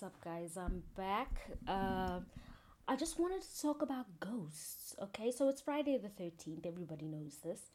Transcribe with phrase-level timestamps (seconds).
[0.00, 0.56] what's up, guys?
[0.56, 1.40] I'm back.
[1.66, 2.20] Uh,
[2.86, 5.32] I just wanted to talk about ghosts, okay?
[5.32, 7.72] So it's Friday the 13th, everybody knows this.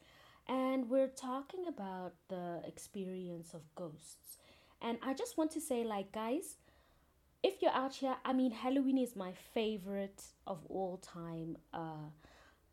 [0.48, 4.38] And we're talking about the experience of ghosts.
[4.80, 6.56] And I just want to say, like, guys,
[7.42, 12.08] if you're out here, I mean, Halloween is my favorite of all time uh,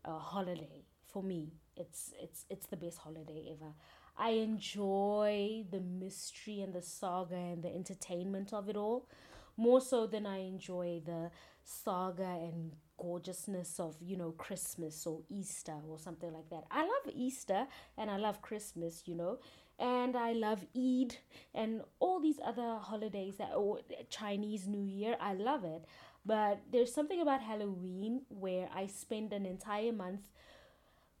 [0.06, 1.52] uh, holiday for me.
[1.76, 3.72] It's it's it's the best holiday ever.
[4.16, 9.08] I enjoy the mystery and the saga and the entertainment of it all
[9.56, 11.30] more so than I enjoy the
[11.64, 16.64] saga and gorgeousness of, you know, Christmas or Easter or something like that.
[16.70, 17.66] I love Easter
[17.98, 19.38] and I love Christmas, you know,
[19.78, 21.16] and I love Eid
[21.54, 25.16] and all these other holidays that or Chinese New Year.
[25.20, 25.84] I love it.
[26.24, 30.28] But there's something about Halloween where I spend an entire month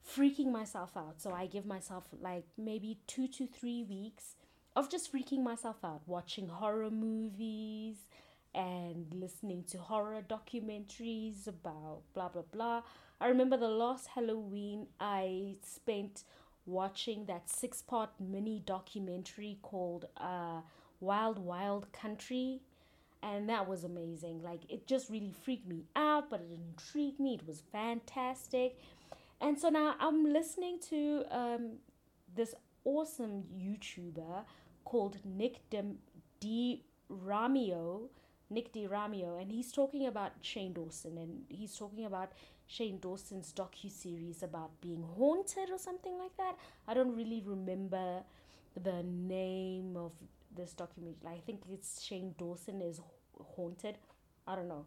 [0.08, 1.20] freaking myself out.
[1.20, 4.36] So I give myself like maybe two to three weeks
[4.74, 7.96] of just freaking myself out, watching horror movies
[8.54, 12.82] and listening to horror documentaries about blah blah blah.
[13.20, 16.24] I remember the last Halloween I spent
[16.66, 20.60] watching that six part mini documentary called uh,
[21.00, 22.60] Wild Wild Country.
[23.24, 24.42] And that was amazing.
[24.42, 27.34] Like, it just really freaked me out, but it intrigued me.
[27.34, 28.76] It was fantastic
[29.42, 31.72] and so now I'm listening to um,
[32.34, 34.44] this awesome YouTuber
[34.84, 35.82] called Nick De,
[36.40, 38.08] De Ramio,
[38.50, 42.32] Nick DiRamio, and he's talking about Shane Dawson, and he's talking about
[42.66, 46.56] Shane Dawson's docu series about being haunted or something like that.
[46.86, 48.22] I don't really remember
[48.80, 50.12] the name of
[50.54, 51.28] this documentary.
[51.28, 53.00] I think it's Shane Dawson is
[53.56, 53.96] haunted.
[54.46, 54.86] I don't know.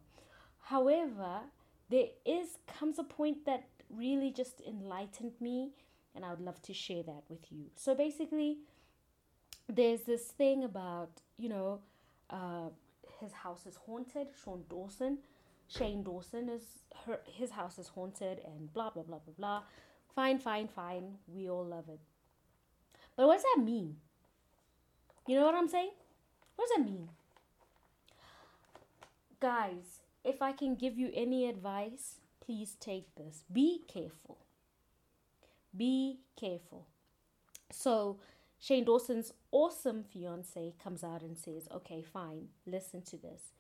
[0.60, 1.42] However,
[1.90, 5.72] there is comes a point that really just enlightened me
[6.16, 7.66] and I would love to share that with you.
[7.76, 8.60] So basically,
[9.68, 11.80] there's this thing about, you know,
[12.30, 12.70] uh,
[13.20, 15.20] his house is haunted, Sean Dawson.
[15.68, 16.64] Shane Dawson is
[17.06, 19.62] her his house is haunted and blah blah blah blah blah.
[20.14, 21.18] Fine, fine, fine.
[21.28, 22.00] We all love it.
[23.16, 23.98] But what does that mean?
[25.28, 25.92] You know what I'm saying?
[26.56, 27.10] What does that mean?
[29.40, 33.44] Guys, if I can give you any advice, please take this.
[33.52, 34.38] Be careful.
[35.76, 36.86] Be careful.
[37.72, 38.20] So,
[38.60, 43.52] Shane Dawson's awesome fiance comes out and says, Okay, fine, listen to this.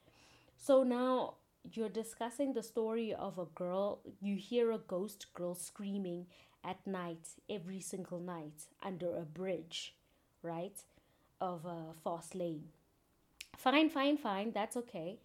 [0.57, 1.35] So now
[1.73, 6.27] you're discussing the story of a girl, you hear a ghost girl screaming
[6.63, 9.95] at night, every single night, under a bridge,
[10.41, 10.77] right?
[11.39, 12.69] Of a fast lane.
[13.57, 15.19] Fine, fine, fine, that's okay.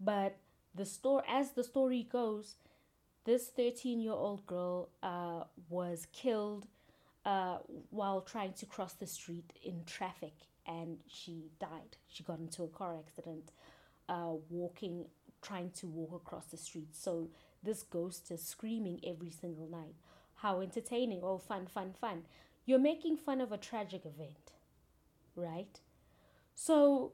[0.00, 0.36] But
[0.74, 2.54] the story, as the story goes,
[3.24, 6.66] this 13 year old girl uh, was killed
[7.24, 7.58] uh,
[7.90, 10.34] while trying to cross the street in traffic
[10.66, 11.96] and she died.
[12.08, 13.52] She got into a car accident
[14.08, 15.06] uh, walking,
[15.42, 16.94] trying to walk across the street.
[16.94, 17.28] So
[17.62, 19.94] this ghost is screaming every single night.
[20.36, 21.20] How entertaining!
[21.22, 22.22] Oh, fun, fun, fun.
[22.64, 24.52] You're making fun of a tragic event,
[25.36, 25.80] right?
[26.54, 27.12] So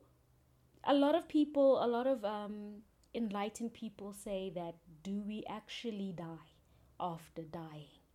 [0.84, 2.83] a lot of people, a lot of um,
[3.15, 6.53] enlightened people say that do we actually die
[7.00, 8.06] after dying?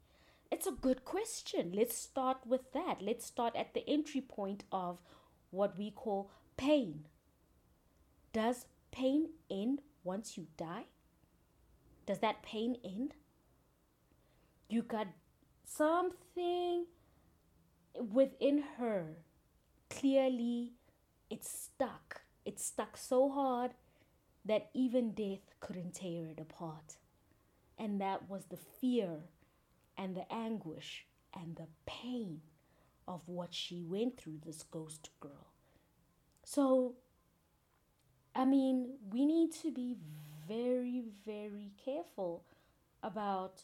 [0.52, 1.72] It's a good question.
[1.74, 3.02] Let's start with that.
[3.02, 5.00] Let's start at the entry point of
[5.50, 7.06] what we call pain.
[8.34, 10.86] Does pain end once you die?
[12.06, 13.14] Does that pain end?
[14.70, 15.08] You got
[15.66, 16.86] something
[17.96, 19.18] within her.
[19.90, 20.74] Clearly,
[21.30, 22.22] it's stuck.
[22.46, 23.72] It's stuck so hard
[24.44, 26.98] that even death couldn't tear it apart.
[27.78, 29.20] And that was the fear
[30.02, 31.06] and the anguish
[31.40, 32.42] and the pain
[33.08, 35.54] of what she went through, this ghost girl.
[36.44, 36.96] So,
[38.36, 39.98] I mean, we need to be
[40.48, 42.44] very, very careful
[43.04, 43.62] about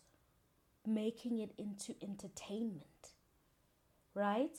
[0.86, 3.14] making it into entertainment,
[4.14, 4.58] right?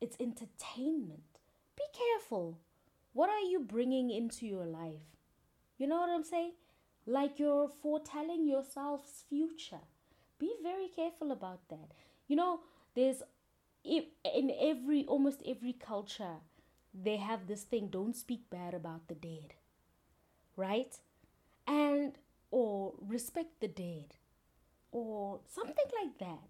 [0.00, 1.40] It's entertainment.
[1.76, 2.58] Be careful.
[3.12, 5.18] What are you bringing into your life?
[5.76, 6.52] You know what I'm saying?
[7.06, 9.84] Like you're foretelling yourself's future.
[10.38, 11.92] Be very careful about that.
[12.28, 12.60] You know,
[12.94, 13.22] there's
[13.84, 16.36] in every almost every culture
[16.94, 19.54] they have this thing don't speak bad about the dead.
[20.56, 20.98] Right?
[21.66, 22.18] And
[22.50, 24.16] or respect the dead
[24.92, 26.48] or something like that.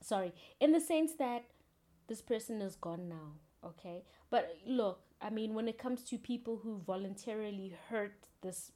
[0.00, 1.44] Sorry, in the sense that
[2.08, 3.32] this person is gone now,
[3.64, 4.02] okay?
[4.30, 8.72] But look, I mean, when it comes to people who voluntarily hurt this,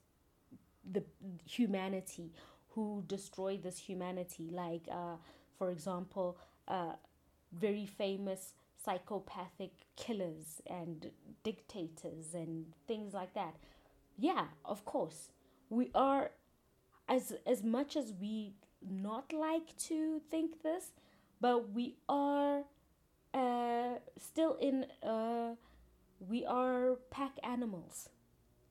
[0.90, 1.02] the
[1.44, 2.32] humanity,
[2.76, 5.17] who destroy this humanity, like, uh,
[5.58, 6.38] for example,
[6.69, 6.93] uh,
[7.52, 8.52] very famous
[8.84, 11.11] psychopathic killers and
[11.43, 13.56] dictators and things like that.
[14.19, 15.31] Yeah, of course.
[15.70, 16.31] We are
[17.08, 18.52] as as much as we
[18.82, 20.93] not like to think this,
[21.40, 22.64] but we are
[23.34, 25.55] uh, still in uh,
[26.20, 28.11] we are pack animals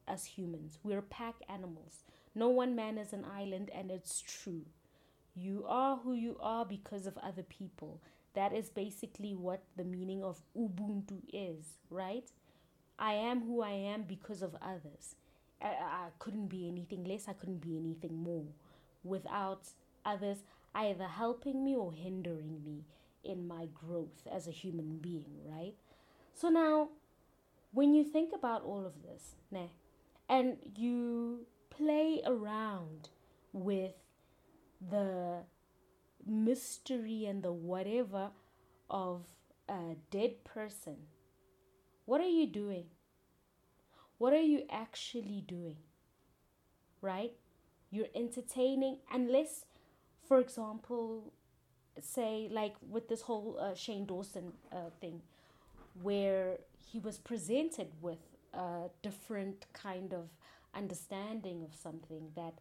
[0.07, 0.79] as humans.
[0.83, 2.03] We're pack animals.
[2.35, 4.65] No one man is an island, and it's true.
[5.35, 8.01] You are who you are because of other people.
[8.33, 12.29] That is basically what the meaning of Ubuntu is, right?
[12.99, 15.15] I am who I am because of others.
[15.61, 18.45] I, I couldn't be anything less, I couldn't be anything more
[19.03, 19.67] without
[20.05, 20.39] others
[20.73, 22.83] either helping me or hindering me
[23.23, 25.73] in my growth as a human being, right?
[26.33, 26.89] So now,
[27.71, 29.67] when you think about all of this, nah,
[30.29, 31.45] and you
[31.77, 33.09] play around
[33.53, 33.93] with
[34.89, 35.43] the
[36.25, 38.31] mystery and the whatever
[38.89, 39.25] of
[39.69, 40.95] a dead person,
[42.05, 42.85] what are you doing?
[44.17, 45.77] What are you actually doing?
[47.01, 47.33] Right?
[47.91, 49.65] You're entertaining, unless,
[50.27, 51.33] for example,
[51.99, 55.21] say, like with this whole uh, Shane Dawson uh, thing,
[56.01, 58.19] where he was presented with
[58.53, 60.29] a different kind of
[60.75, 62.55] understanding of something that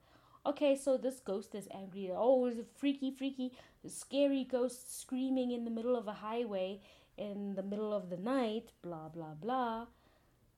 [0.46, 2.10] okay so this ghost is angry.
[2.14, 3.52] Oh it's a freaky freaky
[3.86, 6.80] scary ghost screaming in the middle of a highway
[7.16, 9.86] in the middle of the night blah blah blah.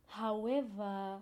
[0.09, 1.19] However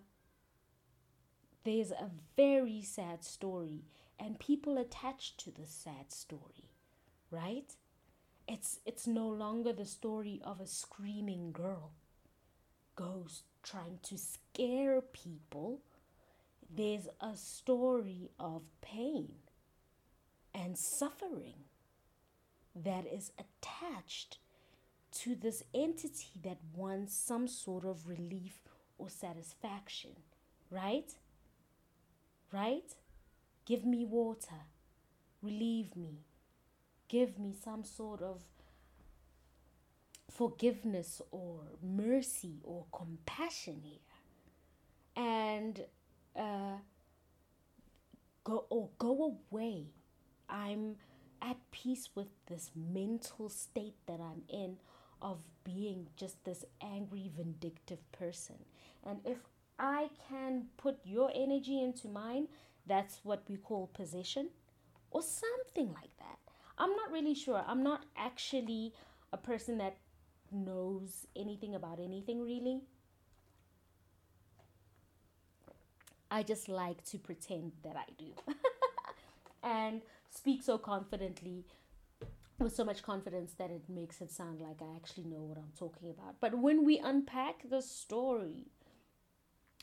[1.65, 3.85] there's a very sad story
[4.19, 6.71] and people attached to the sad story
[7.31, 7.75] right?
[8.47, 11.93] It's it's no longer the story of a screaming girl
[12.97, 15.81] ghost trying to scare people
[16.77, 19.29] there's a story of pain
[20.55, 21.65] and suffering
[22.75, 24.39] that is attached
[25.13, 28.59] to this entity that wants some sort of relief
[28.99, 30.11] or satisfaction,
[30.71, 31.13] right?
[32.53, 32.95] Right?
[33.65, 34.67] Give me water,
[35.43, 36.19] relieve me,
[37.09, 38.43] give me some sort of
[40.31, 44.01] forgiveness or mercy or compassion here.
[45.17, 45.85] And
[46.37, 46.79] uh,
[48.45, 49.87] go or go away.
[50.49, 50.97] I'm
[51.43, 54.77] at peace with this mental state that I'm in
[55.21, 58.57] of being just this angry, vindictive person.
[59.05, 59.39] And if
[59.79, 62.49] I can put your energy into mine,
[62.87, 64.51] that's what we call possession
[65.11, 66.39] or something like that.
[66.77, 67.65] I'm not really sure.
[67.67, 68.93] I'm not actually
[69.33, 69.97] a person that
[70.53, 72.83] knows anything about anything really.
[76.35, 78.33] I just like to pretend that I do.
[79.63, 81.65] and speak so confidently
[82.59, 85.73] with so much confidence that it makes it sound like I actually know what I'm
[85.79, 86.41] talking about.
[86.41, 88.67] But when we unpack the story,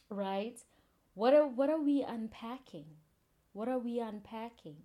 [0.10, 0.60] right?
[1.14, 2.98] What are what are we unpacking?
[3.54, 4.84] What are we unpacking?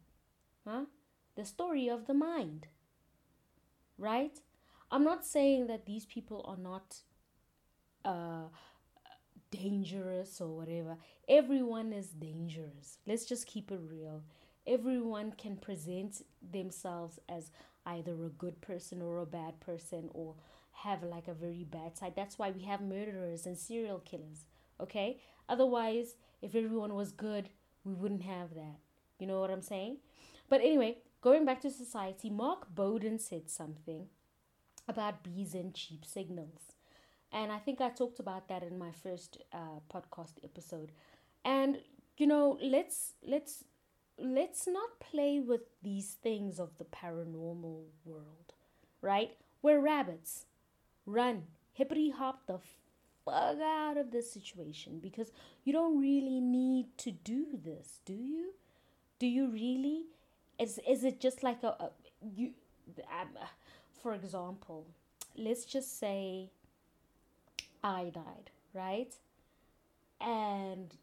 [0.64, 0.84] Huh?
[1.34, 2.68] The story of the mind.
[3.98, 4.38] Right?
[4.92, 6.98] I'm not saying that these people are not
[8.04, 8.50] uh
[9.50, 10.96] dangerous or whatever.
[11.28, 12.98] Everyone is dangerous.
[13.06, 14.22] Let's just keep it real.
[14.66, 16.22] Everyone can present
[16.52, 17.50] themselves as
[17.86, 20.34] either a good person or a bad person or
[20.72, 22.14] have like a very bad side.
[22.16, 24.46] That's why we have murderers and serial killers.
[24.80, 25.20] Okay?
[25.48, 27.48] Otherwise, if everyone was good,
[27.84, 28.78] we wouldn't have that.
[29.18, 29.98] You know what I'm saying?
[30.48, 34.08] But anyway, going back to society, Mark Bowden said something
[34.88, 36.75] about bees and cheap signals.
[37.32, 40.92] And I think I talked about that in my first uh, podcast episode.
[41.44, 41.78] And
[42.16, 43.64] you know, let's let's
[44.18, 48.54] let's not play with these things of the paranormal world,
[49.02, 49.36] right?
[49.62, 50.46] We're rabbits.
[51.04, 52.58] Run, hippity hop the
[53.24, 55.30] fuck out of this situation because
[55.64, 58.54] you don't really need to do this, do you?
[59.18, 60.06] Do you really?
[60.58, 61.90] Is is it just like a, a
[62.20, 62.52] you?
[63.10, 63.28] Um,
[64.02, 64.86] for example,
[65.36, 66.50] let's just say
[67.82, 69.14] I died, right?
[70.20, 70.94] And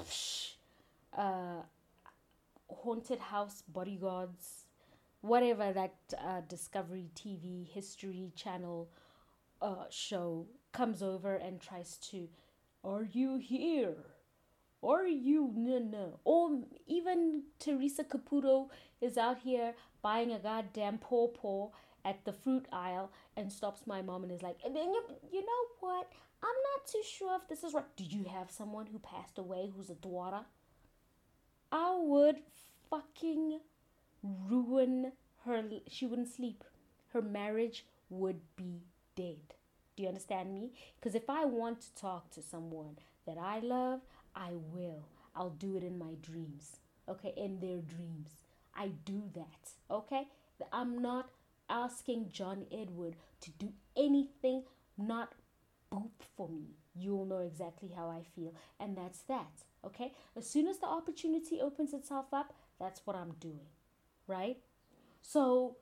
[0.00, 0.52] psh,
[1.16, 1.62] uh,
[2.68, 4.64] haunted house bodyguards,
[5.20, 8.88] whatever that uh, Discovery TV History Channel
[9.62, 12.28] uh, show comes over and tries to,
[12.84, 13.94] are you here?
[14.82, 16.20] Are you no no?
[16.24, 18.68] Or even Teresa Caputo
[19.00, 21.68] is out here buying a goddamn pawpaw
[22.04, 25.40] at the fruit aisle and stops my mom and is like, and then you, you
[25.40, 26.08] know what?
[26.42, 27.84] I'm not too sure if this is right.
[27.96, 30.40] Do you have someone who passed away who's a daughter?
[31.72, 32.36] I would
[32.90, 33.60] fucking
[34.22, 35.12] ruin
[35.44, 35.62] her.
[35.88, 36.62] She wouldn't sleep.
[37.12, 38.82] Her marriage would be
[39.16, 39.54] dead.
[39.96, 40.72] Do you understand me?
[40.96, 44.00] Because if I want to talk to someone that I love,
[44.34, 45.06] I will.
[45.34, 46.76] I'll do it in my dreams.
[47.08, 48.30] Okay, in their dreams.
[48.76, 49.70] I do that.
[49.90, 50.28] Okay?
[50.72, 51.30] I'm not
[51.68, 54.64] asking John Edward to do anything
[54.96, 55.34] not
[55.92, 56.76] boop for me.
[56.94, 58.54] You'll know exactly how I feel.
[58.80, 59.62] And that's that.
[59.84, 60.12] Okay?
[60.36, 63.68] As soon as the opportunity opens itself up, that's what I'm doing.
[64.26, 64.58] Right?
[65.20, 65.76] So,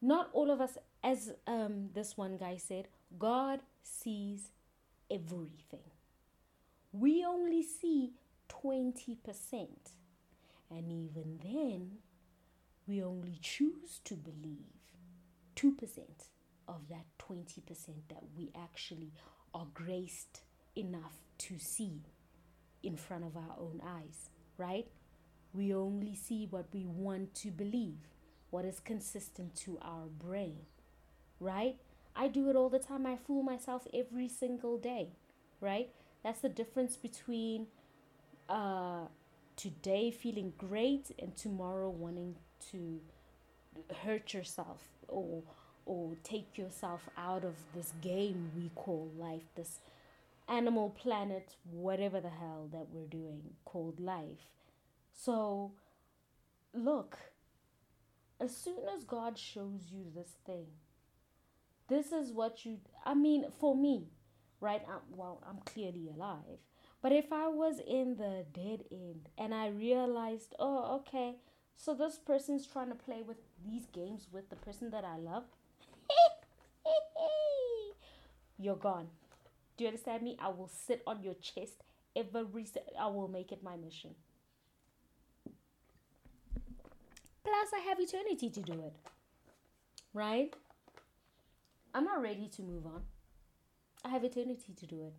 [0.00, 4.50] not all of us, as um, this one guy said, God sees
[5.10, 5.90] everything.
[6.92, 8.12] We only see
[8.48, 9.16] 20%.
[10.70, 11.98] And even then,
[12.86, 14.75] we only choose to believe
[15.56, 15.72] 2%
[16.68, 17.64] of that 20%
[18.08, 19.12] that we actually
[19.54, 20.42] are graced
[20.76, 22.02] enough to see
[22.82, 24.86] in front of our own eyes, right?
[25.52, 27.98] We only see what we want to believe,
[28.50, 30.58] what is consistent to our brain,
[31.40, 31.76] right?
[32.14, 33.06] I do it all the time.
[33.06, 35.10] I fool myself every single day,
[35.60, 35.90] right?
[36.22, 37.66] That's the difference between
[38.48, 39.06] uh,
[39.56, 42.36] today feeling great and tomorrow wanting
[42.72, 43.00] to
[44.02, 45.42] hurt yourself or
[45.84, 49.78] or take yourself out of this game we call life, this
[50.48, 54.50] animal planet, whatever the hell that we're doing called life.
[55.12, 55.72] So,
[56.74, 57.16] look,
[58.40, 60.66] as soon as God shows you this thing,
[61.88, 64.08] this is what you, I mean, for me,
[64.60, 64.82] right?
[64.88, 66.58] I'm, well, I'm clearly alive.
[67.00, 71.36] But if I was in the dead end and I realized, oh, okay,
[71.76, 75.44] so this person's trying to play with these games with the person that I love,
[78.58, 79.08] you're gone.
[79.76, 80.36] Do you understand me?
[80.40, 81.82] I will sit on your chest
[82.16, 82.66] every
[82.98, 84.14] I will make it my mission.
[87.44, 88.94] Plus I have eternity to do it.
[90.14, 90.54] Right?
[91.94, 93.02] I'm not ready to move on.
[94.04, 95.14] I have eternity to do it.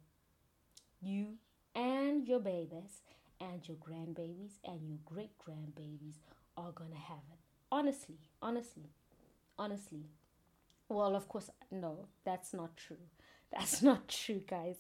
[1.02, 1.36] You
[1.76, 3.02] and your babies
[3.40, 6.16] and your grandbabies and your great grandbabies
[6.58, 7.40] are gonna have it.
[7.72, 8.90] Honestly, honestly,
[9.58, 10.06] honestly.
[10.90, 12.98] Well, of course, no, that's not true.
[13.52, 14.76] That's not true, guys.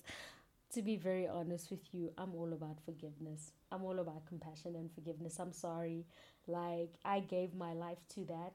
[0.73, 3.51] To be very honest with you, I'm all about forgiveness.
[3.71, 5.39] I'm all about compassion and forgiveness.
[5.39, 6.05] I'm sorry.
[6.47, 8.53] Like, I gave my life to that,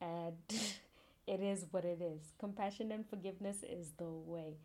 [0.00, 0.36] and
[1.26, 2.32] it is what it is.
[2.38, 4.56] Compassion and forgiveness is the way.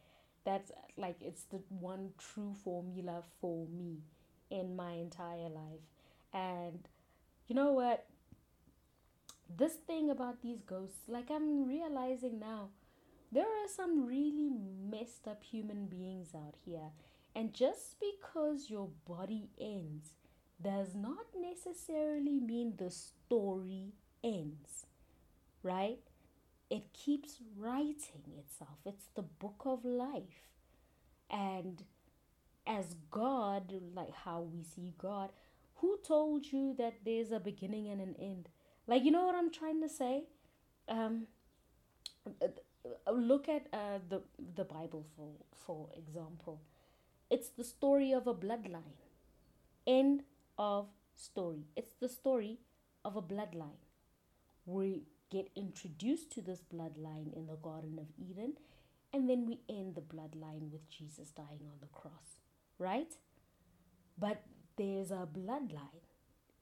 [0.46, 3.98] That's like, it's the one true formula for me
[4.50, 5.86] in my entire life.
[6.34, 6.88] And
[7.50, 8.06] you know what?
[9.58, 12.70] this thing about these ghosts, like I'm realizing now,
[13.32, 14.50] there are some really
[14.90, 16.92] messed up human beings out here.
[17.36, 20.14] And just because your body ends
[20.62, 24.86] does not necessarily mean the story ends,
[25.64, 26.00] right?
[26.70, 28.78] It keeps writing itself.
[28.86, 30.48] It's the book of life.
[31.30, 31.84] And
[32.68, 35.32] as God, like how we see God,
[35.82, 38.50] who told you that there's a beginning and an end?
[38.88, 40.24] Like, you know what I'm trying to say?
[40.88, 41.28] Um,
[43.12, 44.22] look at uh, the
[44.56, 46.62] the Bible for for example.
[47.30, 48.98] It's the story of a bloodline.
[49.86, 50.24] End
[50.58, 51.66] of story.
[51.76, 52.60] It's the story
[53.06, 53.84] of a bloodline.
[54.66, 58.54] We get introduced to this bloodline in the Garden of Eden,
[59.14, 62.40] and then we end the bloodline with Jesus dying on the cross,
[62.80, 63.14] right?
[64.18, 64.44] But
[64.80, 66.08] there's a bloodline,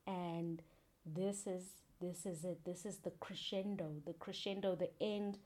[0.07, 0.63] and
[1.05, 1.63] this is
[2.01, 2.65] this is it.
[2.65, 3.91] This is the crescendo.
[4.05, 5.37] The crescendo the end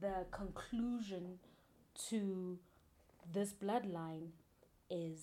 [0.00, 1.38] the conclusion
[2.10, 2.58] to
[3.32, 4.28] this bloodline
[4.88, 5.18] is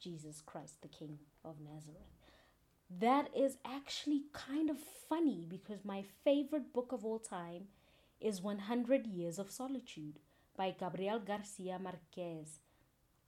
[0.00, 2.12] jesus christ the king of nazareth.
[3.00, 4.76] That is actually kind of
[5.08, 7.68] funny because my favorite book of all time
[8.20, 10.18] is 100 years of solitude
[10.56, 12.60] by gabriel garcia marquez.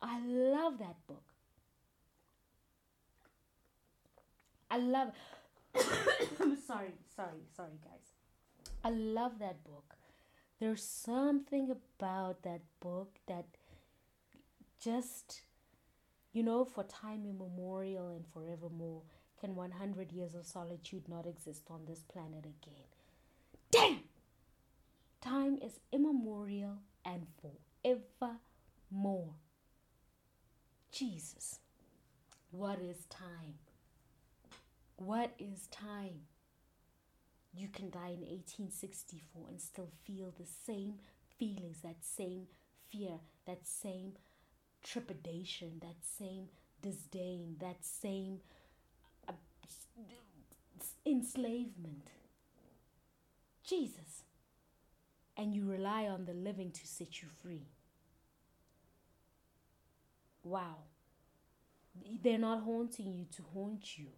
[0.01, 1.34] I love that book
[4.75, 5.13] i love
[6.67, 8.11] sorry, sorry, sorry, guys.
[8.83, 9.95] I love that book.
[10.59, 13.45] There's something about that book that
[14.81, 15.43] just,
[16.33, 19.03] you know, for time immemorial and forevermore,
[19.41, 22.89] can 100 years of solitude not exist on this planet again?
[23.71, 24.01] Damn!
[25.21, 29.35] Time is immemorial and forevermore.
[30.91, 31.61] Jesus,
[32.51, 33.55] what is time?
[35.05, 36.23] What is time?
[37.55, 40.95] You can die in 1864 and still feel the same
[41.39, 42.47] feelings, that same
[42.91, 44.13] fear, that same
[44.83, 46.49] trepidation, that same
[46.83, 48.41] disdain, that same
[49.29, 49.33] uh,
[51.07, 52.11] enslavement.
[53.65, 54.23] Jesus.
[55.37, 57.67] and you rely on the living to set you free.
[60.43, 60.77] Wow.
[62.23, 64.09] They're not haunting you to haunt you.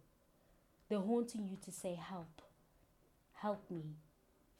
[0.89, 2.41] They're haunting you to say help.
[3.33, 3.97] Help me.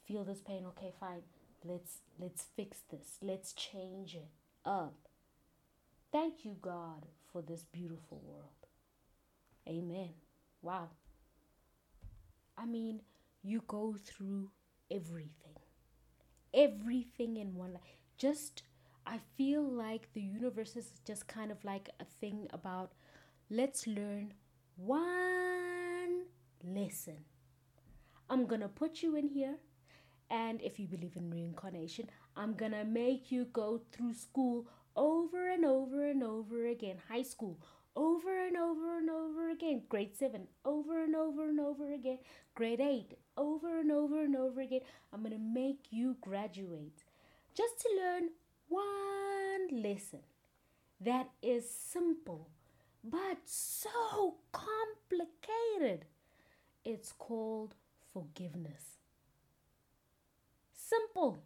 [0.06, 0.66] Feel this pain.
[0.68, 1.22] Okay, fine.
[1.64, 3.18] Let's let's fix this.
[3.22, 4.30] Let's change it
[4.66, 4.96] up.
[6.12, 8.68] Thank you God for this beautiful world.
[9.68, 10.12] Amen.
[10.62, 10.90] Wow.
[12.58, 13.02] I mean,
[13.44, 14.52] you go through
[14.90, 15.56] everything.
[16.54, 17.82] Everything in one life.
[18.18, 18.64] Just
[19.06, 22.92] I feel like the universe is just kind of like a thing about
[23.50, 24.34] let's learn
[24.76, 25.87] one
[26.64, 27.18] lesson.
[28.30, 29.56] I'm going to put you in here.
[30.30, 35.50] And if you believe in reincarnation, I'm going to make you go through school over
[35.50, 36.98] and over and over again.
[37.08, 37.60] High school,
[37.96, 39.84] over and over and over again.
[39.88, 42.20] Grade 7, over and over and over again.
[42.56, 44.82] Grade 8, over and over and over again.
[45.14, 47.04] I'm going to make you graduate
[47.56, 48.30] just to learn
[48.68, 50.20] one lesson
[51.00, 52.50] that is simple
[53.04, 56.06] but so complicated.
[56.88, 57.76] It's called
[58.14, 59.00] forgiveness.
[60.72, 61.44] Simple.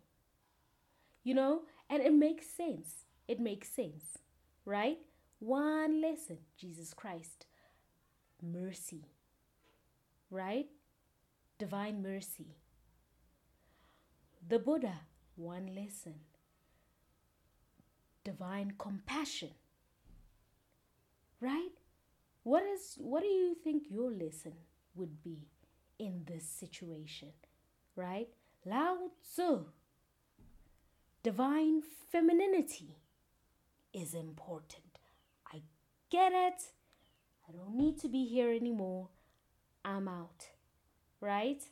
[1.24, 3.06] You know, and it makes sense.
[3.28, 4.20] It makes sense,
[4.66, 5.00] right?
[5.40, 7.48] One lesson Jesus Christ,
[8.40, 9.06] mercy,
[10.30, 10.68] right?
[11.58, 12.58] Divine mercy.
[14.48, 15.00] The Buddha,
[15.36, 16.20] one lesson
[18.24, 19.50] divine compassion.
[21.40, 21.72] Right?
[22.44, 24.54] What is what do you think your lesson
[24.96, 25.48] would be
[26.00, 27.30] in this situation?
[27.96, 28.30] Right?
[28.66, 29.66] Lao Tzu.
[31.24, 31.82] Divine
[32.12, 32.98] femininity
[33.94, 35.00] is important.
[35.54, 35.62] I
[36.10, 36.64] get it.
[37.48, 39.10] I don't need to be here anymore.
[39.84, 40.48] I'm out.
[41.20, 41.64] Right?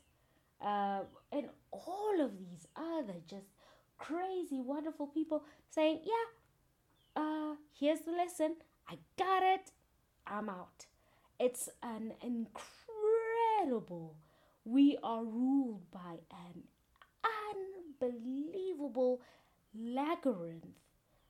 [0.62, 3.48] Uh, and all of these other just
[3.98, 8.56] crazy, wonderful people saying, Yeah, uh, here's the lesson.
[8.88, 9.72] I got it.
[10.28, 10.86] I'm out.
[11.40, 12.89] It's an incredible.
[14.66, 16.64] We are ruled by an
[18.02, 19.22] unbelievable
[19.74, 20.80] labyrinth,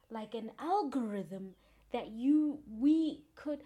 [0.09, 1.55] like an algorithm
[1.91, 3.63] that you we could.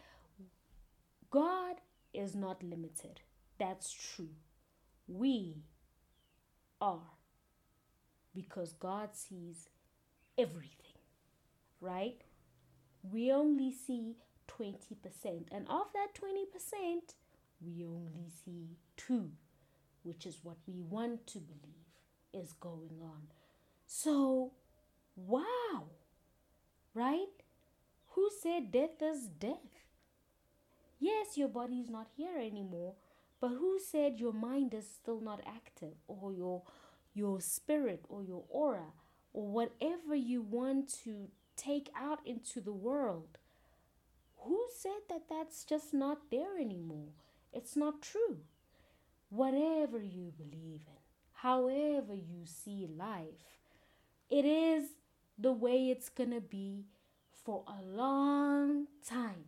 [1.31, 1.75] God
[2.13, 3.21] is not limited.
[3.59, 4.35] That's true.
[5.07, 5.63] We
[6.79, 7.17] are
[8.33, 9.69] because God sees
[10.37, 10.93] everything
[11.83, 12.21] right?
[13.03, 14.15] We only see
[14.47, 14.79] 20%.
[15.51, 17.15] And of that 20%,
[17.65, 19.29] we only see 2,
[20.03, 21.73] which is what we want to believe
[22.33, 23.27] is going on.
[23.85, 24.51] So,
[25.15, 25.85] wow,
[26.93, 27.27] right?
[28.09, 29.85] Who said death is death?
[30.99, 32.93] Yes, your body is not here anymore,
[33.41, 36.63] but who said your mind is still not active or your
[37.13, 38.93] your spirit or your aura
[39.33, 43.37] or whatever you want to take out into the world.
[44.39, 47.09] Who said that that's just not there anymore?
[47.53, 48.39] It's not true.
[49.29, 51.01] Whatever you believe in,
[51.33, 53.59] however you see life,
[54.29, 54.89] it is
[55.37, 56.85] the way it's gonna be
[57.43, 59.45] for a long time.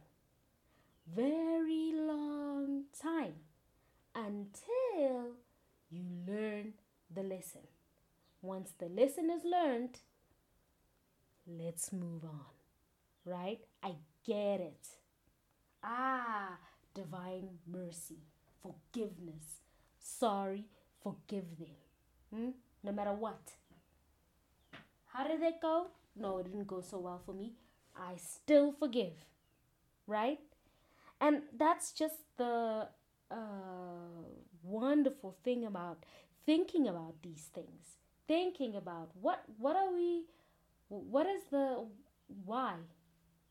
[1.07, 3.35] Very long time
[4.15, 5.35] until
[5.89, 6.73] you learn
[7.13, 7.61] the lesson.
[8.41, 9.99] Once the lesson is learned,
[11.47, 12.45] let's move on.
[13.23, 13.59] Right?
[13.81, 14.87] I get it.
[15.83, 16.57] Ah,
[16.95, 18.17] divine mercy,
[18.63, 19.61] forgiveness.
[19.99, 20.65] Sorry,
[21.03, 21.75] forgive them.
[22.33, 22.49] Hmm?
[22.83, 23.51] No matter what.
[25.13, 25.87] How did it go?
[26.15, 27.53] No, it didn't go so well for me.
[27.95, 29.13] I still forgive.
[30.07, 30.39] Right?
[31.21, 32.87] And that's just the
[33.31, 33.35] uh,
[34.63, 36.03] wonderful thing about
[36.45, 37.97] thinking about these things.
[38.27, 40.23] Thinking about what what are we
[40.89, 41.85] what is the
[42.43, 42.73] why?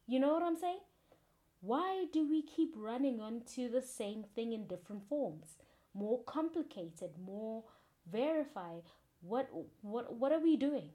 [0.07, 0.81] You know what I'm saying?
[1.65, 5.57] Why do we keep running onto the same thing in different forms?
[5.95, 7.65] More complicated, more
[8.13, 8.81] verify.
[9.23, 9.49] What
[9.81, 10.91] what what are we doing?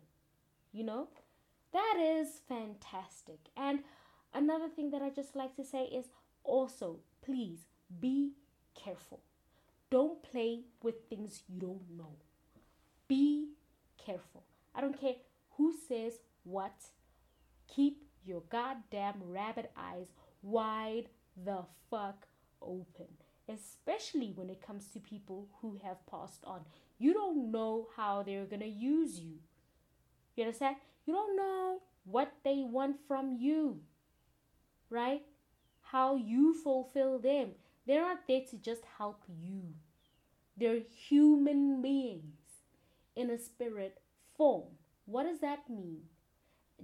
[0.71, 1.07] You know?
[1.73, 3.39] That is fantastic.
[3.57, 3.79] And
[4.31, 6.05] another thing that I just like to say is
[6.43, 7.65] also please
[7.99, 8.33] be
[8.75, 9.21] careful.
[9.89, 12.13] Don't play with things you don't know.
[13.07, 13.53] Be
[13.97, 14.43] careful.
[14.75, 15.15] I don't care
[15.57, 16.91] who says what?
[17.67, 20.09] Keep your goddamn rabbit eyes
[20.41, 21.09] wide
[21.45, 22.27] the fuck
[22.61, 23.07] open,
[23.47, 26.61] especially when it comes to people who have passed on.
[26.97, 29.35] You don't know how they're gonna use you.
[30.35, 30.77] You understand?
[31.05, 33.81] You don't know what they want from you,
[34.89, 35.21] right?
[35.81, 37.51] How you fulfill them.
[37.85, 39.63] They're not there to just help you,
[40.55, 42.39] they're human beings
[43.15, 43.99] in a spirit
[44.37, 44.67] form.
[45.05, 46.01] What does that mean?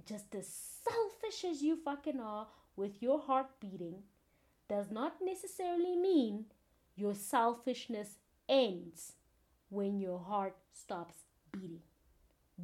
[0.04, 0.48] Just as
[0.84, 4.02] selfish as you fucking are with your heart beating
[4.68, 6.46] does not necessarily mean
[6.94, 9.12] your selfishness ends
[9.68, 11.16] when your heart stops
[11.52, 11.80] beating.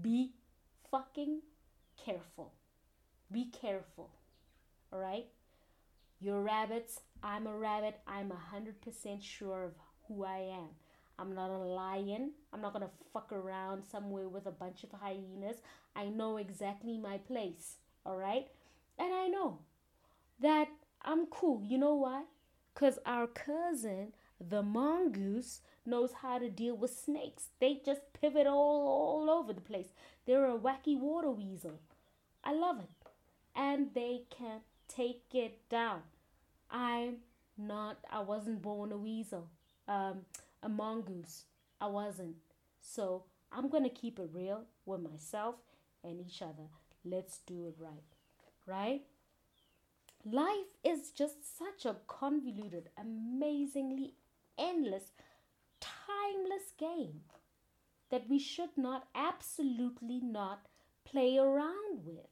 [0.01, 0.33] Be
[0.91, 1.41] fucking
[2.05, 2.53] careful.
[3.31, 4.11] Be careful.
[4.93, 5.27] All right?
[6.21, 7.01] You're rabbits.
[7.23, 8.01] I'm a rabbit.
[8.07, 9.73] I'm a 100% sure of
[10.07, 10.69] who I am.
[11.19, 12.33] I'm not a lion.
[12.53, 15.57] I'm not going to fuck around somewhere with a bunch of hyenas.
[15.95, 17.77] I know exactly my place.
[18.05, 18.49] All right?
[18.99, 19.59] And I know
[20.43, 20.69] that
[21.03, 21.63] I'm cool.
[21.65, 22.25] You know why?
[22.75, 27.49] Because our cousin, the mongoose, knows how to deal with snakes.
[27.61, 29.89] They just pivot all, all over the place.
[30.27, 31.81] They're a wacky water weasel.
[32.45, 33.11] I love it.
[33.55, 36.03] And they can take it down.
[36.71, 37.17] I'm
[37.59, 39.49] not, I wasn't born a weasel,
[39.89, 40.21] um,
[40.63, 41.45] a mongoose.
[41.81, 42.37] I wasn't.
[42.81, 45.57] So I'm going to keep it real with myself
[46.03, 46.69] and each other.
[47.05, 48.03] Let's do it right.
[48.67, 49.03] Right?
[50.25, 54.15] Life is just such a convoluted, amazingly
[54.57, 55.11] endless,
[55.81, 57.23] timeless game
[58.11, 60.67] that we should not, absolutely not,
[61.05, 62.27] play around with.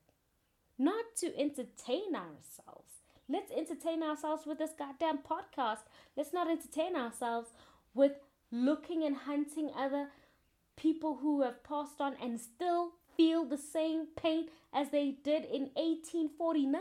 [0.78, 3.00] Not to entertain ourselves.
[3.28, 5.84] Let's entertain ourselves with this goddamn podcast.
[6.16, 7.50] Let's not entertain ourselves
[7.94, 8.12] with
[8.52, 10.08] looking and hunting other
[10.76, 15.70] people who have passed on and still feel the same pain as they did in
[15.74, 16.80] 1849.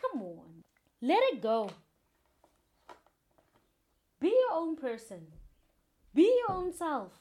[0.00, 0.64] Come on.
[1.00, 1.70] Let it go.
[4.20, 5.26] Be your own person.
[6.14, 7.12] Be your own self.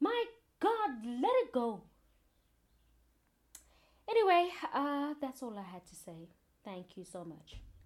[0.00, 0.24] My
[0.58, 1.82] God, let it go.
[4.08, 6.28] Anyway, uh, that's all I had to say.
[6.64, 7.60] Thank you so much.